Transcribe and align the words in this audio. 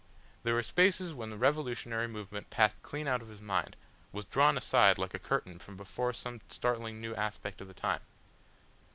There 0.41 0.55
were 0.55 0.63
spaces 0.63 1.13
when 1.13 1.29
the 1.29 1.37
revolutionary 1.37 2.07
movement 2.07 2.49
passed 2.49 2.81
clean 2.81 3.07
out 3.07 3.21
of 3.21 3.27
his 3.29 3.39
mind, 3.39 3.75
was 4.11 4.25
drawn 4.25 4.57
aside 4.57 4.97
like 4.97 5.13
a 5.13 5.19
curtain 5.19 5.59
from 5.59 5.77
before 5.77 6.11
some 6.11 6.41
startling 6.49 6.99
new 6.99 7.13
aspect 7.13 7.61
of 7.61 7.67
the 7.67 7.75
time. 7.75 8.01